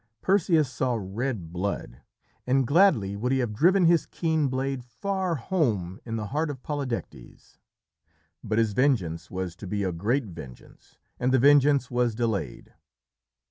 [0.23, 2.01] Perseus saw red blood,
[2.47, 6.63] and gladly would he have driven his keen blade far home in the heart of
[6.63, 7.59] Polydectes.
[8.43, 12.73] But his vengeance was to be a great vengeance, and the vengeance was delayed.